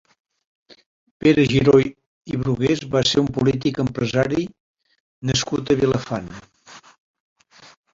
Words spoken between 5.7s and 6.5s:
a Vilafant.